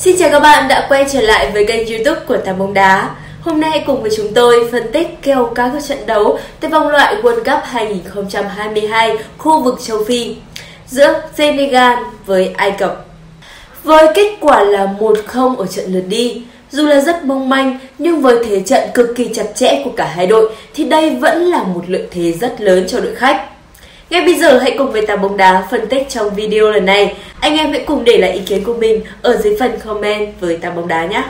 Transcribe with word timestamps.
Xin 0.00 0.16
chào 0.18 0.30
các 0.30 0.40
bạn 0.40 0.68
đã 0.68 0.86
quay 0.88 1.06
trở 1.12 1.20
lại 1.20 1.50
với 1.52 1.64
kênh 1.64 1.88
youtube 1.88 2.20
của 2.26 2.36
Tám 2.36 2.58
bóng 2.58 2.74
đá 2.74 3.10
Hôm 3.40 3.60
nay 3.60 3.70
hãy 3.70 3.84
cùng 3.86 4.02
với 4.02 4.10
chúng 4.16 4.34
tôi 4.34 4.68
phân 4.72 4.92
tích 4.92 5.22
kèo 5.22 5.52
các 5.54 5.72
trận 5.88 5.98
đấu 6.06 6.38
tại 6.60 6.70
vòng 6.70 6.88
loại 6.88 7.16
World 7.22 7.36
Cup 7.36 7.64
2022 7.64 9.16
khu 9.38 9.62
vực 9.62 9.78
châu 9.86 10.04
Phi, 10.04 10.36
giữa 10.86 11.22
Senegal 11.34 11.98
với 12.26 12.52
Ai 12.56 12.70
Cập 12.70 13.06
Với 13.82 14.08
kết 14.14 14.36
quả 14.40 14.64
là 14.64 14.94
1-0 15.00 15.56
ở 15.56 15.66
trận 15.66 15.92
lượt 15.92 16.04
đi, 16.08 16.42
dù 16.70 16.86
là 16.86 17.00
rất 17.00 17.24
mong 17.24 17.48
manh, 17.48 17.78
nhưng 17.98 18.22
với 18.22 18.44
thế 18.44 18.60
trận 18.60 18.88
cực 18.94 19.08
kỳ 19.16 19.30
chặt 19.34 19.46
chẽ 19.54 19.82
của 19.84 19.92
cả 19.96 20.12
hai 20.14 20.26
đội, 20.26 20.52
thì 20.74 20.84
đây 20.84 21.10
vẫn 21.10 21.42
là 21.42 21.62
một 21.62 21.82
lợi 21.88 22.06
thế 22.10 22.32
rất 22.32 22.60
lớn 22.60 22.84
cho 22.88 23.00
đội 23.00 23.14
khách. 23.14 23.44
Ngay 24.10 24.24
bây 24.24 24.34
giờ 24.34 24.58
hãy 24.58 24.74
cùng 24.78 24.92
với 24.92 25.06
Tà 25.06 25.16
Bóng 25.16 25.36
Đá 25.36 25.66
phân 25.70 25.88
tích 25.88 26.06
trong 26.08 26.34
video 26.34 26.70
lần 26.70 26.86
này. 26.86 27.16
Anh 27.40 27.56
em 27.56 27.70
hãy 27.70 27.84
cùng 27.86 28.04
để 28.04 28.18
lại 28.18 28.32
ý 28.32 28.40
kiến 28.46 28.64
của 28.64 28.74
mình 28.74 29.04
ở 29.22 29.36
dưới 29.36 29.56
phần 29.60 29.80
comment 29.84 30.40
với 30.40 30.56
Tà 30.56 30.70
Bóng 30.70 30.88
Đá 30.88 31.06
nhé. 31.06 31.24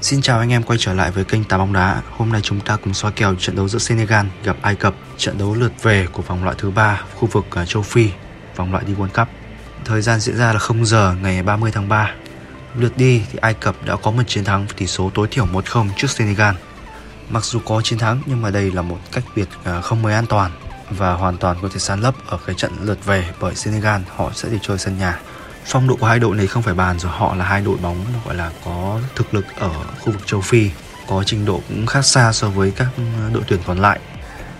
Xin 0.00 0.22
chào 0.22 0.38
anh 0.38 0.52
em 0.52 0.62
quay 0.62 0.78
trở 0.78 0.94
lại 0.94 1.10
với 1.10 1.24
kênh 1.24 1.44
Tà 1.44 1.58
Bóng 1.58 1.72
Đá. 1.72 2.02
Hôm 2.10 2.32
nay 2.32 2.40
chúng 2.44 2.60
ta 2.60 2.76
cùng 2.84 2.94
soi 2.94 3.12
kèo 3.12 3.34
trận 3.34 3.56
đấu 3.56 3.68
giữa 3.68 3.78
Senegal 3.78 4.26
gặp 4.44 4.56
Ai 4.62 4.74
Cập, 4.74 4.94
trận 5.16 5.38
đấu 5.38 5.54
lượt 5.54 5.72
về 5.82 6.06
của 6.12 6.22
vòng 6.22 6.44
loại 6.44 6.56
thứ 6.58 6.70
ba 6.70 7.02
khu 7.14 7.28
vực 7.32 7.44
à, 7.50 7.64
châu 7.64 7.82
Phi, 7.82 8.08
vòng 8.56 8.72
loại 8.72 8.84
đi 8.86 8.94
World 8.94 9.08
Cup. 9.08 9.28
Thời 9.84 10.02
gian 10.02 10.20
diễn 10.20 10.36
ra 10.36 10.52
là 10.52 10.58
0 10.58 10.84
giờ 10.84 11.14
ngày 11.22 11.42
30 11.42 11.70
tháng 11.74 11.88
3. 11.88 12.14
Lượt 12.74 12.92
đi 12.96 13.22
thì 13.32 13.38
Ai 13.42 13.54
Cập 13.54 13.74
đã 13.86 13.96
có 13.96 14.10
một 14.10 14.22
chiến 14.26 14.44
thắng 14.44 14.66
với 14.66 14.74
tỷ 14.76 14.86
số 14.86 15.10
tối 15.14 15.28
thiểu 15.30 15.46
1-0 15.46 15.88
trước 15.96 16.10
Senegal. 16.10 16.54
Mặc 17.30 17.44
dù 17.44 17.60
có 17.64 17.80
chiến 17.84 17.98
thắng 17.98 18.20
nhưng 18.26 18.42
mà 18.42 18.50
đây 18.50 18.70
là 18.70 18.82
một 18.82 18.98
cách 19.12 19.24
biệt 19.36 19.48
à, 19.64 19.80
không 19.80 20.02
mấy 20.02 20.14
an 20.14 20.26
toàn 20.26 20.50
và 20.90 21.12
hoàn 21.12 21.36
toàn 21.36 21.56
có 21.62 21.68
thể 21.72 21.78
san 21.78 22.00
lấp 22.00 22.14
ở 22.26 22.38
cái 22.46 22.54
trận 22.54 22.72
lượt 22.82 23.04
về 23.04 23.24
bởi 23.40 23.54
Senegal 23.54 24.00
họ 24.16 24.30
sẽ 24.34 24.48
đi 24.48 24.58
chơi 24.62 24.78
sân 24.78 24.98
nhà. 24.98 25.20
Phong 25.64 25.88
độ 25.88 25.96
của 25.96 26.06
hai 26.06 26.18
đội 26.18 26.36
này 26.36 26.46
không 26.46 26.62
phải 26.62 26.74
bàn 26.74 26.98
rồi 26.98 27.12
họ 27.12 27.34
là 27.34 27.44
hai 27.44 27.60
đội 27.60 27.76
bóng 27.82 28.04
gọi 28.24 28.34
là 28.34 28.50
có 28.64 29.00
thực 29.16 29.34
lực 29.34 29.44
ở 29.56 29.72
khu 30.00 30.12
vực 30.12 30.26
châu 30.26 30.40
Phi, 30.40 30.70
có 31.08 31.22
trình 31.26 31.44
độ 31.44 31.60
cũng 31.68 31.86
khác 31.86 32.04
xa 32.04 32.32
so 32.32 32.48
với 32.48 32.70
các 32.70 32.88
đội 33.32 33.42
tuyển 33.46 33.60
còn 33.66 33.78
lại. 33.78 34.00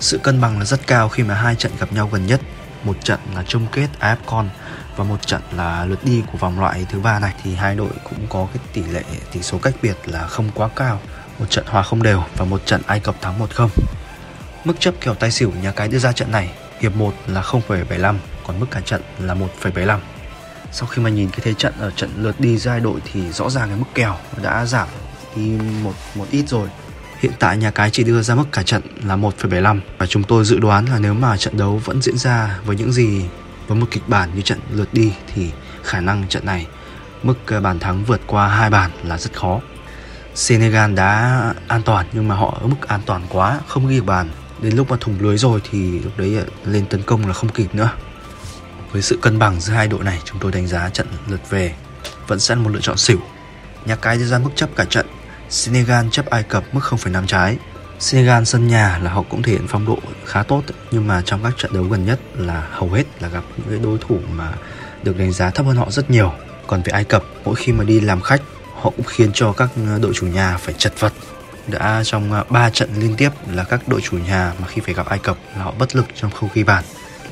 Sự 0.00 0.18
cân 0.18 0.40
bằng 0.40 0.58
là 0.58 0.64
rất 0.64 0.86
cao 0.86 1.08
khi 1.08 1.22
mà 1.22 1.34
hai 1.34 1.54
trận 1.54 1.72
gặp 1.80 1.92
nhau 1.92 2.08
gần 2.12 2.26
nhất, 2.26 2.40
một 2.84 2.96
trận 3.04 3.18
là 3.34 3.42
chung 3.42 3.66
kết 3.72 3.88
AFCON 4.00 4.48
và 4.96 5.04
một 5.04 5.26
trận 5.26 5.42
là 5.52 5.84
lượt 5.84 6.04
đi 6.04 6.22
của 6.32 6.38
vòng 6.38 6.60
loại 6.60 6.86
thứ 6.90 7.00
ba 7.00 7.18
này 7.18 7.34
thì 7.42 7.54
hai 7.54 7.74
đội 7.74 7.90
cũng 8.04 8.26
có 8.28 8.46
cái 8.54 8.62
tỷ 8.72 8.82
lệ 8.82 9.02
tỷ 9.32 9.42
số 9.42 9.58
cách 9.58 9.74
biệt 9.82 9.96
là 10.04 10.26
không 10.26 10.50
quá 10.54 10.68
cao 10.76 11.00
một 11.38 11.46
trận 11.50 11.66
hòa 11.66 11.82
không 11.82 12.02
đều 12.02 12.24
và 12.36 12.44
một 12.44 12.66
trận 12.66 12.82
Ai 12.86 13.00
Cập 13.00 13.22
thắng 13.22 13.40
1-0 13.40 13.68
Mức 14.64 14.80
chấp 14.80 14.94
kèo 15.00 15.14
tài 15.14 15.30
xỉu 15.30 15.52
nhà 15.62 15.72
cái 15.72 15.88
đưa 15.88 15.98
ra 15.98 16.12
trận 16.12 16.32
này 16.32 16.50
hiệp 16.80 16.96
1 16.96 17.14
là 17.26 17.42
0,75 17.42 18.14
còn 18.46 18.60
mức 18.60 18.66
cả 18.70 18.80
trận 18.80 19.02
là 19.18 19.34
1,75 19.34 19.98
sau 20.72 20.88
khi 20.88 21.02
mà 21.02 21.10
nhìn 21.10 21.30
cái 21.30 21.40
thế 21.42 21.54
trận 21.54 21.74
ở 21.78 21.90
trận 21.90 22.10
lượt 22.16 22.40
đi 22.40 22.58
giai 22.58 22.80
đội 22.80 23.00
thì 23.12 23.32
rõ 23.32 23.50
ràng 23.50 23.68
cái 23.68 23.78
mức 23.78 23.86
kèo 23.94 24.16
đã 24.42 24.66
giảm 24.66 24.88
đi 25.36 25.50
một 25.82 25.94
một 26.14 26.26
ít 26.30 26.48
rồi 26.48 26.68
Hiện 27.18 27.32
tại 27.38 27.56
nhà 27.56 27.70
cái 27.70 27.90
chỉ 27.90 28.04
đưa 28.04 28.22
ra 28.22 28.34
mức 28.34 28.44
cả 28.52 28.62
trận 28.62 28.82
là 29.04 29.16
1,75 29.16 29.80
và 29.98 30.06
chúng 30.06 30.22
tôi 30.22 30.44
dự 30.44 30.58
đoán 30.58 30.86
là 30.86 30.98
nếu 30.98 31.14
mà 31.14 31.36
trận 31.36 31.56
đấu 31.56 31.80
vẫn 31.84 32.02
diễn 32.02 32.18
ra 32.18 32.58
với 32.64 32.76
những 32.76 32.92
gì 32.92 33.24
với 33.66 33.78
một 33.78 33.86
kịch 33.90 34.08
bản 34.08 34.30
như 34.34 34.42
trận 34.42 34.58
lượt 34.70 34.88
đi 34.92 35.12
thì 35.34 35.50
khả 35.82 36.00
năng 36.00 36.28
trận 36.28 36.46
này 36.46 36.66
mức 37.22 37.34
ờ, 37.46 37.60
bàn 37.60 37.78
thắng 37.78 38.04
vượt 38.04 38.20
qua 38.26 38.48
hai 38.48 38.70
bàn 38.70 38.90
là 39.04 39.18
rất 39.18 39.32
khó. 39.32 39.60
Senegal 40.34 40.94
đã 40.94 41.40
an 41.68 41.82
toàn 41.82 42.06
nhưng 42.12 42.28
mà 42.28 42.34
họ 42.34 42.58
ở 42.60 42.66
mức 42.66 42.88
an 42.88 43.00
toàn 43.06 43.22
quá, 43.28 43.60
không 43.66 43.88
ghi 43.88 44.00
bàn. 44.00 44.28
Đến 44.62 44.76
lúc 44.76 44.90
mà 44.90 44.96
thủng 45.00 45.16
lưới 45.20 45.38
rồi 45.38 45.60
thì 45.70 45.98
lúc 45.98 46.12
đấy 46.16 46.36
ờ, 46.36 46.44
lên 46.64 46.86
tấn 46.86 47.02
công 47.02 47.26
là 47.26 47.32
không 47.32 47.50
kịp 47.50 47.74
nữa. 47.74 47.90
Với 48.92 49.02
sự 49.02 49.18
cân 49.22 49.38
bằng 49.38 49.60
giữa 49.60 49.72
hai 49.72 49.88
đội 49.88 50.04
này, 50.04 50.20
chúng 50.24 50.38
tôi 50.38 50.52
đánh 50.52 50.66
giá 50.66 50.90
trận 50.90 51.06
lượt 51.28 51.50
về 51.50 51.74
vẫn 52.26 52.40
sẽ 52.40 52.54
là 52.54 52.60
một 52.60 52.70
lựa 52.70 52.80
chọn 52.80 52.96
xỉu. 52.96 53.18
Nhà 53.84 53.96
cái 53.96 54.16
đưa 54.16 54.24
ra 54.24 54.38
mức 54.38 54.50
chấp 54.54 54.70
cả 54.76 54.84
trận. 54.84 55.06
Senegal 55.48 56.06
chấp 56.10 56.26
Ai 56.26 56.42
Cập 56.42 56.64
mức 56.72 56.80
0,5 56.82 57.26
trái. 57.26 57.56
Senegal 57.98 58.44
sân 58.44 58.68
nhà 58.68 58.98
là 59.02 59.10
họ 59.12 59.22
cũng 59.22 59.42
thể 59.42 59.52
hiện 59.52 59.66
phong 59.68 59.86
độ 59.86 59.98
khá 60.24 60.42
tốt 60.42 60.62
nhưng 60.90 61.06
mà 61.06 61.22
trong 61.24 61.42
các 61.44 61.52
trận 61.56 61.72
đấu 61.72 61.84
gần 61.84 62.06
nhất 62.06 62.20
là 62.34 62.68
hầu 62.70 62.90
hết 62.90 63.04
là 63.20 63.28
gặp 63.28 63.44
những 63.56 63.66
cái 63.70 63.78
đối 63.78 63.98
thủ 63.98 64.18
mà 64.32 64.52
được 65.02 65.18
đánh 65.18 65.32
giá 65.32 65.50
thấp 65.50 65.66
hơn 65.66 65.76
họ 65.76 65.90
rất 65.90 66.10
nhiều. 66.10 66.32
Còn 66.66 66.82
về 66.82 66.92
Ai 66.92 67.04
Cập, 67.04 67.24
mỗi 67.44 67.54
khi 67.54 67.72
mà 67.72 67.84
đi 67.84 68.00
làm 68.00 68.20
khách, 68.20 68.42
họ 68.74 68.90
cũng 68.96 69.06
khiến 69.06 69.30
cho 69.34 69.52
các 69.52 69.70
ờ, 69.88 69.98
đội 69.98 70.12
chủ 70.14 70.26
nhà 70.26 70.56
phải 70.56 70.74
chật 70.78 70.92
vật. 70.98 71.12
Đã 71.68 72.02
trong 72.04 72.32
à, 72.32 72.44
3 72.50 72.70
trận 72.70 72.90
liên 72.98 73.14
tiếp 73.16 73.30
là 73.52 73.64
các 73.64 73.88
đội 73.88 74.00
chủ 74.00 74.18
nhà 74.18 74.52
mà 74.60 74.66
khi 74.66 74.80
phải 74.80 74.94
gặp 74.94 75.06
Ai 75.06 75.18
Cập 75.18 75.36
là 75.56 75.62
họ 75.62 75.74
bất 75.78 75.96
lực 75.96 76.06
trong 76.14 76.30
không 76.30 76.48
ghi 76.54 76.64
bàn. 76.64 76.84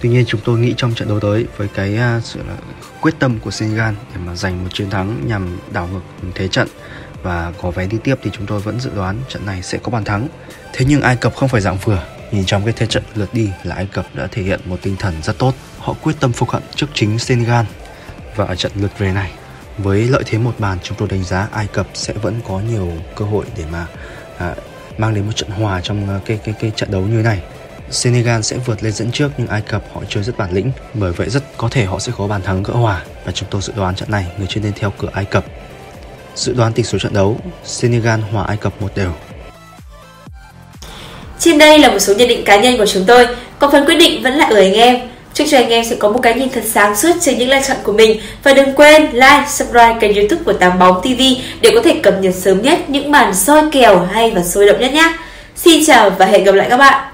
Tuy 0.00 0.08
nhiên 0.08 0.24
chúng 0.26 0.40
tôi 0.44 0.58
nghĩ 0.58 0.74
trong 0.76 0.94
trận 0.94 1.08
đấu 1.08 1.20
tới 1.20 1.46
với 1.56 1.68
cái 1.74 1.96
à, 1.96 2.20
sự 2.24 2.40
là 2.48 2.54
quyết 3.00 3.14
tâm 3.18 3.38
của 3.38 3.50
Senegal 3.50 3.94
để 4.14 4.20
mà 4.26 4.34
giành 4.36 4.62
một 4.62 4.70
chiến 4.72 4.90
thắng 4.90 5.28
nhằm 5.28 5.58
đảo 5.72 5.88
ngược 5.92 6.30
thế 6.34 6.48
trận 6.48 6.68
và 7.22 7.52
có 7.62 7.70
vé 7.70 7.86
đi 7.86 7.98
tiếp 8.04 8.14
thì 8.22 8.30
chúng 8.32 8.46
tôi 8.46 8.60
vẫn 8.60 8.80
dự 8.80 8.90
đoán 8.94 9.18
trận 9.28 9.46
này 9.46 9.62
sẽ 9.62 9.78
có 9.82 9.90
bàn 9.90 10.04
thắng. 10.04 10.28
Thế 10.72 10.84
nhưng 10.88 11.02
Ai 11.02 11.16
Cập 11.16 11.34
không 11.34 11.48
phải 11.48 11.60
dạng 11.60 11.78
vừa. 11.84 12.06
Nhìn 12.32 12.44
trong 12.44 12.64
cái 12.64 12.74
thế 12.76 12.86
trận 12.86 13.02
lượt 13.14 13.34
đi 13.34 13.50
là 13.62 13.74
Ai 13.74 13.86
Cập 13.86 14.06
đã 14.14 14.26
thể 14.30 14.42
hiện 14.42 14.60
một 14.64 14.76
tinh 14.82 14.96
thần 14.98 15.14
rất 15.22 15.38
tốt. 15.38 15.54
Họ 15.78 15.94
quyết 16.02 16.14
tâm 16.20 16.32
phục 16.32 16.50
hận 16.50 16.62
trước 16.74 16.86
chính 16.94 17.18
Senegal. 17.18 17.64
Và 18.36 18.44
ở 18.44 18.54
trận 18.54 18.72
lượt 18.74 18.98
về 18.98 19.12
này, 19.12 19.32
với 19.78 20.08
lợi 20.08 20.22
thế 20.26 20.38
một 20.38 20.54
bàn 20.58 20.78
chúng 20.82 20.98
tôi 20.98 21.08
đánh 21.08 21.24
giá 21.24 21.48
Ai 21.52 21.66
Cập 21.66 21.86
sẽ 21.94 22.12
vẫn 22.12 22.40
có 22.48 22.60
nhiều 22.60 22.92
cơ 23.16 23.24
hội 23.24 23.44
để 23.56 23.64
mà 23.72 23.86
à, 24.38 24.54
mang 24.98 25.14
đến 25.14 25.26
một 25.26 25.32
trận 25.36 25.50
hòa 25.50 25.80
trong 25.80 26.08
à, 26.08 26.20
cái 26.26 26.38
cái 26.44 26.54
cái 26.60 26.72
trận 26.76 26.90
đấu 26.90 27.02
như 27.02 27.22
này. 27.22 27.40
Senegal 27.90 28.40
sẽ 28.40 28.56
vượt 28.56 28.82
lên 28.82 28.92
dẫn 28.92 29.12
trước 29.12 29.30
nhưng 29.38 29.48
Ai 29.48 29.60
Cập 29.60 29.82
họ 29.94 30.02
chơi 30.08 30.22
rất 30.22 30.38
bản 30.38 30.52
lĩnh 30.52 30.70
bởi 30.94 31.12
vậy 31.12 31.30
rất 31.30 31.42
có 31.56 31.68
thể 31.68 31.84
họ 31.84 31.98
sẽ 31.98 32.12
có 32.18 32.26
bàn 32.26 32.42
thắng 32.42 32.62
gỡ 32.62 32.74
hòa 32.74 33.02
và 33.24 33.32
chúng 33.32 33.48
tôi 33.50 33.62
dự 33.62 33.72
đoán 33.76 33.94
trận 33.94 34.10
này 34.10 34.26
người 34.38 34.46
chơi 34.50 34.64
nên 34.64 34.72
theo 34.72 34.92
cửa 34.98 35.08
Ai 35.12 35.24
Cập 35.24 35.44
Dự 36.34 36.54
đoán 36.54 36.72
tỷ 36.72 36.82
số 36.82 36.98
trận 36.98 37.12
đấu 37.12 37.40
Senegal 37.64 38.20
hòa 38.20 38.44
Ai 38.44 38.56
Cập 38.56 38.82
một 38.82 38.88
đều. 38.96 39.12
Trên 41.38 41.58
đây 41.58 41.78
là 41.78 41.90
một 41.90 41.98
số 41.98 42.14
nhận 42.14 42.28
định 42.28 42.44
cá 42.44 42.60
nhân 42.60 42.78
của 42.78 42.86
chúng 42.86 43.04
tôi, 43.06 43.26
còn 43.58 43.72
phần 43.72 43.86
quyết 43.86 43.94
định 43.94 44.22
vẫn 44.22 44.34
là 44.34 44.46
ở 44.46 44.56
anh 44.56 44.72
em. 44.72 45.00
Chúc 45.34 45.46
cho 45.50 45.58
anh 45.58 45.68
em 45.68 45.84
sẽ 45.84 45.96
có 45.96 46.08
một 46.08 46.18
cái 46.22 46.34
nhìn 46.34 46.48
thật 46.50 46.64
sáng 46.64 46.96
suốt 46.96 47.10
trên 47.20 47.38
những 47.38 47.48
lựa 47.48 47.60
chọn 47.68 47.76
của 47.82 47.92
mình 47.92 48.20
và 48.42 48.54
đừng 48.54 48.74
quên 48.74 49.02
like, 49.12 49.44
subscribe 49.48 49.96
kênh 50.00 50.16
youtube 50.16 50.42
của 50.44 50.52
Tám 50.52 50.78
Bóng 50.78 51.00
TV 51.02 51.22
để 51.60 51.70
có 51.74 51.82
thể 51.84 52.00
cập 52.02 52.14
nhật 52.20 52.34
sớm 52.34 52.62
nhất 52.62 52.78
những 52.90 53.10
màn 53.10 53.34
soi 53.34 53.62
kèo 53.72 54.08
hay 54.12 54.30
và 54.30 54.42
sôi 54.42 54.66
động 54.66 54.80
nhất 54.80 54.92
nhé. 54.92 55.12
Xin 55.56 55.84
chào 55.86 56.10
và 56.10 56.26
hẹn 56.26 56.44
gặp 56.44 56.54
lại 56.54 56.66
các 56.70 56.76
bạn. 56.76 57.13